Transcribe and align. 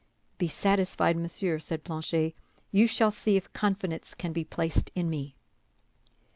"Be 0.39 0.47
satisfied, 0.47 1.15
monsieur," 1.15 1.59
said 1.59 1.83
Planchet, 1.83 2.33
"you 2.71 2.87
shall 2.87 3.11
see 3.11 3.37
if 3.37 3.53
confidence 3.53 4.15
can 4.15 4.33
be 4.33 4.43
placed 4.43 4.89
in 4.95 5.11
me." 5.11 5.35